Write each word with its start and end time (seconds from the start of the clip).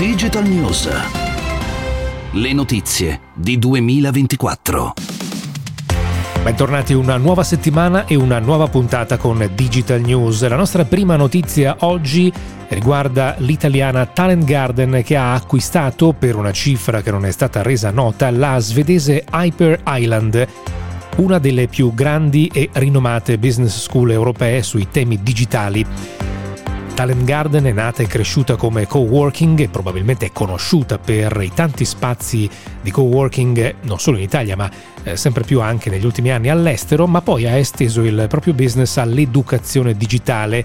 Digital 0.00 0.48
News. 0.48 0.88
Le 2.32 2.52
notizie 2.54 3.20
di 3.34 3.58
2024. 3.58 4.94
Bentornati 6.42 6.94
una 6.94 7.18
nuova 7.18 7.42
settimana 7.42 8.06
e 8.06 8.14
una 8.14 8.38
nuova 8.38 8.66
puntata 8.68 9.18
con 9.18 9.46
Digital 9.54 10.00
News. 10.00 10.48
La 10.48 10.56
nostra 10.56 10.86
prima 10.86 11.16
notizia 11.16 11.76
oggi 11.80 12.32
riguarda 12.68 13.34
l'italiana 13.40 14.06
Talent 14.06 14.44
Garden 14.44 15.02
che 15.04 15.18
ha 15.18 15.34
acquistato 15.34 16.14
per 16.14 16.34
una 16.34 16.50
cifra 16.50 17.02
che 17.02 17.10
non 17.10 17.26
è 17.26 17.30
stata 17.30 17.60
resa 17.60 17.90
nota 17.90 18.30
la 18.30 18.58
svedese 18.58 19.26
Hyper 19.30 19.82
Island 19.86 20.48
una 21.16 21.38
delle 21.38 21.66
più 21.68 21.92
grandi 21.92 22.50
e 22.50 22.70
rinomate 22.72 23.36
business 23.36 23.82
school 23.82 24.10
europee 24.12 24.62
sui 24.62 24.88
temi 24.90 25.22
digitali. 25.22 25.84
Talent 27.00 27.24
Garden 27.24 27.64
è 27.64 27.72
nata 27.72 28.02
e 28.02 28.06
cresciuta 28.06 28.56
come 28.56 28.86
coworking 28.86 29.58
e 29.58 29.68
probabilmente 29.68 30.26
è 30.26 30.32
conosciuta 30.32 30.98
per 30.98 31.40
i 31.40 31.50
tanti 31.50 31.86
spazi 31.86 32.46
di 32.82 32.90
coworking 32.90 33.76
non 33.84 33.98
solo 33.98 34.18
in 34.18 34.24
Italia 34.24 34.54
ma 34.54 34.70
eh, 35.04 35.16
sempre 35.16 35.44
più 35.44 35.62
anche 35.62 35.88
negli 35.88 36.04
ultimi 36.04 36.30
anni 36.30 36.50
all'estero, 36.50 37.06
ma 37.06 37.22
poi 37.22 37.46
ha 37.46 37.56
esteso 37.56 38.02
il 38.02 38.26
proprio 38.28 38.52
business 38.52 38.98
all'educazione 38.98 39.96
digitale, 39.96 40.62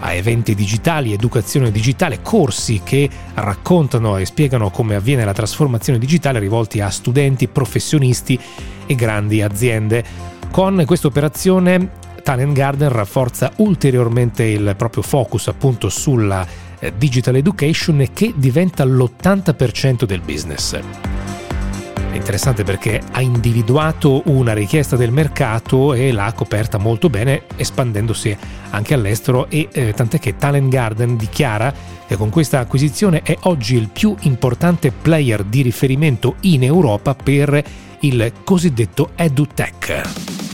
a 0.00 0.14
eventi 0.14 0.54
digitali, 0.54 1.12
educazione 1.12 1.70
digitale, 1.70 2.22
corsi 2.22 2.80
che 2.82 3.06
raccontano 3.34 4.16
e 4.16 4.24
spiegano 4.24 4.70
come 4.70 4.94
avviene 4.94 5.26
la 5.26 5.34
trasformazione 5.34 5.98
digitale 5.98 6.38
rivolti 6.38 6.80
a 6.80 6.88
studenti, 6.88 7.46
professionisti 7.46 8.40
e 8.86 8.94
grandi 8.94 9.42
aziende. 9.42 10.32
Con 10.50 10.82
questa 10.86 11.08
operazione 11.08 12.02
Talent 12.24 12.54
Garden 12.54 12.88
rafforza 12.88 13.52
ulteriormente 13.56 14.44
il 14.44 14.74
proprio 14.78 15.02
focus 15.02 15.48
appunto 15.48 15.90
sulla 15.90 16.44
eh, 16.78 16.94
digital 16.96 17.36
education 17.36 18.08
che 18.14 18.32
diventa 18.34 18.82
l'80% 18.82 20.04
del 20.04 20.22
business. 20.22 20.74
È 20.74 22.16
interessante 22.16 22.64
perché 22.64 23.02
ha 23.10 23.20
individuato 23.20 24.22
una 24.26 24.54
richiesta 24.54 24.96
del 24.96 25.10
mercato 25.12 25.92
e 25.92 26.12
l'ha 26.12 26.32
coperta 26.32 26.78
molto 26.78 27.10
bene 27.10 27.42
espandendosi 27.56 28.34
anche 28.70 28.94
all'estero 28.94 29.50
e 29.50 29.68
eh, 29.70 29.92
tant'è 29.92 30.18
che 30.18 30.38
Talent 30.38 30.70
Garden 30.70 31.18
dichiara 31.18 31.74
che 32.06 32.16
con 32.16 32.30
questa 32.30 32.58
acquisizione 32.58 33.20
è 33.22 33.36
oggi 33.42 33.76
il 33.76 33.90
più 33.90 34.16
importante 34.20 34.92
player 34.92 35.44
di 35.44 35.60
riferimento 35.60 36.36
in 36.40 36.62
Europa 36.62 37.14
per 37.14 37.62
il 38.00 38.32
cosiddetto 38.44 39.10
EduTech. 39.14 40.53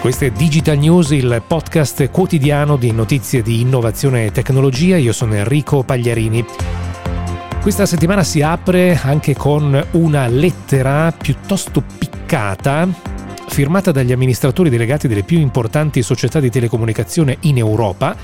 Questo 0.00 0.26
è 0.26 0.30
Digital 0.30 0.78
News, 0.78 1.10
il 1.10 1.42
podcast 1.44 2.08
quotidiano 2.10 2.76
di 2.76 2.92
notizie 2.92 3.42
di 3.42 3.60
innovazione 3.60 4.26
e 4.26 4.30
tecnologia. 4.30 4.96
Io 4.96 5.12
sono 5.12 5.34
Enrico 5.34 5.82
Pagliarini. 5.82 6.44
Questa 7.60 7.84
settimana 7.84 8.22
si 8.22 8.40
apre 8.40 8.98
anche 9.02 9.34
con 9.34 9.86
una 9.92 10.28
lettera 10.28 11.12
piuttosto 11.12 11.82
piccata 11.98 12.88
firmata 13.48 13.90
dagli 13.90 14.12
amministratori 14.12 14.70
delegati 14.70 15.08
delle 15.08 15.24
più 15.24 15.40
importanti 15.40 16.00
società 16.02 16.38
di 16.38 16.48
telecomunicazione 16.48 17.38
in 17.40 17.58
Europa 17.58 18.16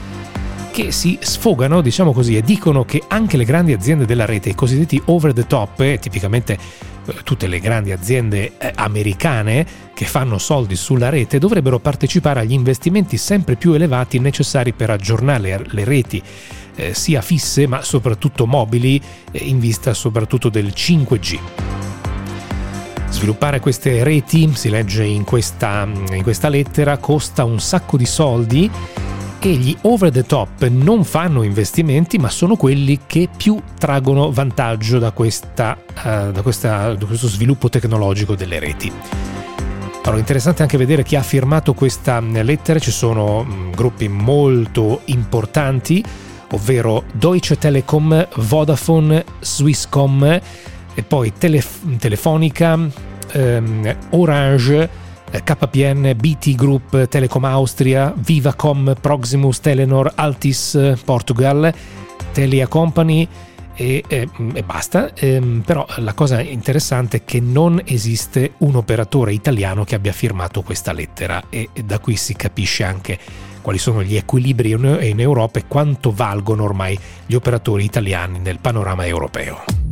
che 0.75 0.91
si 0.91 1.17
sfogano, 1.21 1.81
diciamo 1.81 2.13
così, 2.13 2.37
e 2.37 2.43
dicono 2.43 2.85
che 2.85 3.01
anche 3.07 3.37
le 3.37 3.45
grandi 3.45 3.73
aziende 3.73 4.07
della 4.07 4.25
rete, 4.25 4.49
i 4.49 4.57
cosiddetti 4.57 5.01
over 5.05 5.33
the 5.33 5.47
top, 5.47 5.79
eh, 5.79 6.01
tipicamente 6.01 6.59
eh, 7.07 7.15
tutte 7.23 7.47
le 7.47 7.61
grandi 7.61 7.93
aziende 7.93 8.55
eh, 8.59 8.73
americane 8.75 9.65
che 9.95 10.05
fanno 10.05 10.37
soldi 10.37 10.75
sulla 10.75 11.11
rete, 11.11 11.39
dovrebbero 11.39 11.79
partecipare 11.79 12.41
agli 12.41 12.55
investimenti 12.55 13.19
sempre 13.19 13.55
più 13.55 13.73
elevati 13.73 14.19
necessari 14.19 14.73
per 14.73 14.91
aggiornare 14.91 15.65
le 15.65 15.85
reti 15.85 16.21
eh, 16.75 16.93
sia 16.93 17.23
fisse 17.23 17.69
ma 17.69 17.81
soprattutto 17.83 18.45
mobili 18.45 19.01
eh, 19.31 19.45
in 19.45 19.61
vista 19.61 19.95
soprattutto 19.95 20.49
del 20.49 20.73
5G. 20.75 21.39
Sviluppare 23.11 23.61
queste 23.61 24.03
reti, 24.03 24.51
si 24.57 24.71
legge 24.71 25.05
in 25.05 25.23
questa, 25.23 25.87
in 26.11 26.23
questa 26.25 26.49
lettera, 26.49 26.99
costa 26.99 27.45
un 27.45 27.61
sacco 27.61 27.97
di 27.97 28.07
soldi 28.07 28.69
e 29.47 29.57
gli 29.57 29.77
over 29.83 30.11
the 30.11 30.25
top 30.25 30.67
non 30.69 31.05
fanno 31.05 31.43
investimenti 31.43 32.17
ma 32.17 32.31
sono 32.31 32.57
quelli 32.57 33.01
che 33.07 33.29
più 33.37 33.61
traggono 33.79 34.33
vantaggio 34.33 34.99
da, 34.99 35.11
questa, 35.11 35.77
uh, 36.03 36.31
da, 36.33 36.41
questa, 36.41 36.95
da 36.95 37.05
questo 37.05 37.29
sviluppo 37.29 37.69
tecnologico 37.69 38.35
delle 38.35 38.59
reti. 38.59 38.91
Allora, 40.05 40.19
interessante 40.19 40.63
anche 40.63 40.79
vedere 40.79 41.03
chi 41.03 41.17
ha 41.17 41.23
firmato 41.23 41.75
questa 41.75 42.21
lettera, 42.21 42.79
ci 42.79 42.91
sono 42.91 43.43
mh, 43.43 43.73
gruppi 43.73 44.09
molto 44.09 45.03
importanti, 45.07 46.03
ovvero 46.53 47.05
Deutsche 47.13 47.59
Telekom, 47.59 48.29
Vodafone, 48.37 49.25
Swisscom 49.41 50.41
e 50.95 51.03
poi 51.03 51.33
Telef- 51.37 51.99
Telefonica, 51.99 52.79
ehm, 53.33 53.97
Orange, 54.11 54.83
eh, 54.83 54.89
KPN, 55.43 56.15
BT 56.17 56.55
Group, 56.55 57.09
Telecom 57.09 57.45
Austria, 57.45 58.13
Vivacom, 58.17 58.95
Proximus, 59.01 59.61
Telenor, 59.61 60.13
Altis 60.15 60.95
Portugal, 61.05 61.73
Telia 62.33 62.69
Company 62.69 63.27
e, 63.75 64.05
e, 64.07 64.29
e 64.53 64.63
basta. 64.63 65.15
Ehm, 65.15 65.63
però 65.65 65.87
la 65.97 66.15
cosa 66.15 66.41
interessante 66.41 67.19
è 67.19 67.25
che 67.25 67.41
non 67.41 67.81
esiste 67.85 68.53
un 68.59 68.77
operatore 68.77 69.33
italiano 69.33 69.85
che 69.85 69.95
abbia 69.95 70.13
firmato 70.13 70.63
questa 70.63 70.93
lettera 70.93 71.43
e, 71.49 71.69
e 71.73 71.83
da 71.83 71.99
qui 71.99 72.17
si 72.17 72.35
capisce 72.35 72.85
anche 72.85 73.19
quali 73.61 73.79
sono 73.79 74.03
gli 74.03 74.15
equilibri 74.15 74.73
in 74.73 75.21
Europa 75.21 75.59
e 75.59 75.65
quanto 75.67 76.13
valgono 76.13 76.65
ormai 76.65 76.99
gli 77.25 77.35
operatori 77.35 77.83
italiani 77.85 78.39
nel 78.39 78.59
panorama 78.59 79.07
europeo. 79.07 79.84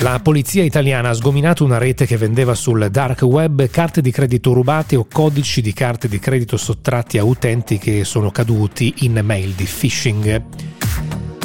La 0.00 0.20
polizia 0.20 0.62
italiana 0.62 1.08
ha 1.08 1.12
sgominato 1.12 1.64
una 1.64 1.76
rete 1.76 2.06
che 2.06 2.16
vendeva 2.16 2.54
sul 2.54 2.88
dark 2.88 3.22
web 3.22 3.68
carte 3.68 4.00
di 4.00 4.12
credito 4.12 4.52
rubate 4.52 4.94
o 4.94 5.08
codici 5.10 5.60
di 5.60 5.72
carte 5.72 6.06
di 6.06 6.20
credito 6.20 6.56
sottratti 6.56 7.18
a 7.18 7.24
utenti 7.24 7.78
che 7.78 8.04
sono 8.04 8.30
caduti 8.30 8.94
in 8.98 9.20
mail 9.24 9.54
di 9.54 9.64
phishing. 9.64 10.40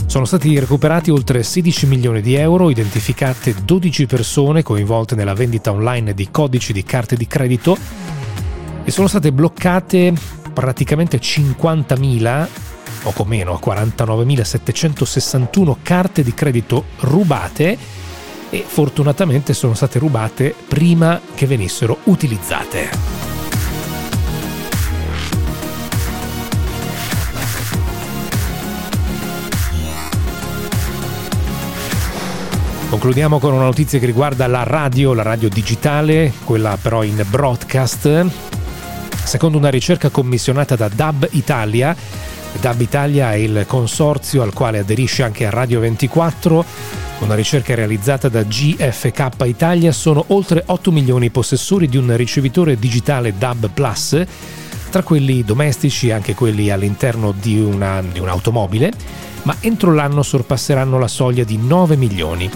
Sono 0.06 0.26
stati 0.26 0.60
recuperati 0.60 1.10
oltre 1.10 1.42
16 1.42 1.88
milioni 1.88 2.22
di 2.22 2.36
euro, 2.36 2.70
identificate 2.70 3.56
12 3.66 4.06
persone 4.06 4.62
coinvolte 4.62 5.16
nella 5.16 5.34
vendita 5.34 5.72
online 5.72 6.14
di 6.14 6.30
codici 6.30 6.74
di 6.74 6.84
carte 6.84 7.16
di 7.16 7.26
credito 7.26 7.76
e 8.84 8.92
sono 8.92 9.08
state 9.08 9.32
bloccate 9.32 10.14
praticamente 10.54 11.18
50.000 11.18 12.48
poco 13.02 13.26
meno 13.26 13.60
49.761 13.64 15.78
carte 15.82 16.22
di 16.22 16.36
credito 16.36 16.86
rubate 17.00 18.04
e 18.54 18.64
fortunatamente 18.68 19.56
sono 19.56 19.74
state 19.74 19.98
rubate 19.98 20.54
prima 20.68 21.20
che 21.34 21.48
venissero 21.48 21.98
utilizzate. 22.04 22.90
Concludiamo 32.90 33.40
con 33.40 33.54
una 33.54 33.64
notizia 33.64 33.98
che 33.98 34.06
riguarda 34.06 34.46
la 34.46 34.62
radio, 34.62 35.16
la 35.16 35.24
radio 35.24 35.50
digitale, 35.50 36.32
quella 36.44 36.78
però 36.80 37.02
in 37.02 37.26
broadcast. 37.28 38.28
Secondo 39.24 39.58
una 39.58 39.70
ricerca 39.70 40.10
commissionata 40.10 40.76
da 40.76 40.90
DAB 40.90 41.30
Italia, 41.32 41.96
DAB 42.60 42.82
Italia 42.82 43.34
è 43.34 43.36
il 43.36 43.66
consorzio 43.68 44.42
al 44.42 44.54
quale 44.54 44.80
aderisce 44.80 45.24
anche 45.24 45.50
Radio 45.50 45.80
24, 45.80 46.66
una 47.20 47.36
ricerca 47.36 47.76
realizzata 47.76 48.30
da 48.30 48.44
GFK 48.44 49.30
Italia 49.46 49.92
sono 49.92 50.24
oltre 50.28 50.64
8 50.66 50.92
milioni 50.92 51.26
i 51.28 51.30
possessori 51.30 51.88
di 51.88 51.98
un 51.98 52.16
ricevitore 52.16 52.78
digitale 52.78 53.38
DAB 53.38 53.70
Plus, 53.74 54.24
tra 54.90 55.04
quelli 55.04 55.44
domestici 55.44 56.10
e 56.10 56.14
anche 56.14 56.36
quelli 56.36 56.70
all'interno 56.70 57.34
di, 57.38 57.60
una, 57.60 58.02
di 58.02 58.20
un'automobile, 58.20 58.92
ma 59.44 59.56
entro 59.60 59.94
l'anno 59.94 60.24
sorpasseranno 60.24 61.00
la 61.00 61.08
soglia 61.08 61.44
di 61.44 61.58
9 61.58 61.96
milioni. 61.96 62.50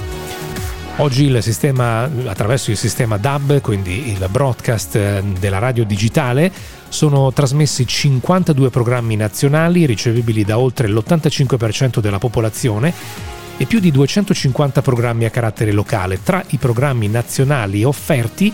Oggi 0.99 1.25
il 1.25 1.43
sistema, 1.43 2.09
attraverso 2.25 2.71
il 2.71 2.77
sistema 2.77 3.17
DAB, 3.17 3.61
quindi 3.61 4.09
il 4.09 4.27
broadcast 4.31 5.19
della 5.21 5.59
radio 5.59 5.85
digitale, 5.85 6.51
sono 6.89 7.31
trasmessi 7.31 7.85
52 7.85 8.71
programmi 8.71 9.15
nazionali 9.15 9.85
ricevibili 9.85 10.43
da 10.43 10.57
oltre 10.57 10.87
l'85% 10.87 11.99
della 11.99 12.17
popolazione 12.17 12.91
e 13.57 13.65
più 13.65 13.79
di 13.79 13.91
250 13.91 14.81
programmi 14.81 15.25
a 15.25 15.29
carattere 15.29 15.71
locale. 15.71 16.23
Tra 16.23 16.43
i 16.49 16.57
programmi 16.57 17.07
nazionali 17.07 17.83
offerti 17.83 18.51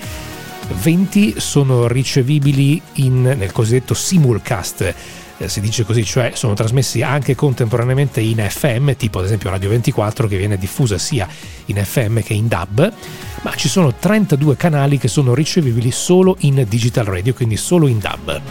20 0.67 1.35
sono 1.37 1.87
ricevibili 1.87 2.81
in, 2.95 3.21
nel 3.21 3.53
cosiddetto 3.53 3.93
simulcast, 3.93 4.93
eh, 5.37 5.49
si 5.49 5.61
dice 5.61 5.83
così, 5.83 6.03
cioè 6.03 6.31
sono 6.35 6.53
trasmessi 6.53 7.01
anche 7.01 7.35
contemporaneamente 7.35 8.21
in 8.21 8.45
FM, 8.47 8.91
tipo 8.91 9.19
ad 9.19 9.25
esempio 9.25 9.49
Radio 9.49 9.69
24 9.69 10.27
che 10.27 10.37
viene 10.37 10.57
diffusa 10.57 10.97
sia 10.97 11.27
in 11.65 11.83
FM 11.83 12.19
che 12.19 12.33
in 12.33 12.47
DAB, 12.47 12.93
ma 13.41 13.55
ci 13.55 13.67
sono 13.67 13.93
32 13.93 14.55
canali 14.55 14.97
che 14.97 15.07
sono 15.07 15.33
ricevibili 15.33 15.91
solo 15.91 16.35
in 16.39 16.65
digital 16.67 17.05
radio, 17.05 17.33
quindi 17.33 17.57
solo 17.57 17.87
in 17.87 17.99
DAB. 17.99 18.41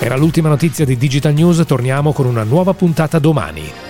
Era 0.00 0.16
l'ultima 0.16 0.48
notizia 0.48 0.84
di 0.84 0.96
Digital 0.96 1.34
News, 1.34 1.64
torniamo 1.66 2.12
con 2.12 2.26
una 2.26 2.44
nuova 2.44 2.72
puntata 2.72 3.18
domani. 3.18 3.87